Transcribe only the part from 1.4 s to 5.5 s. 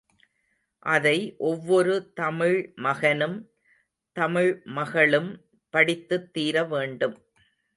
ஒவ்வொரு தமிழ் மகனும் தமிழ்மகளும்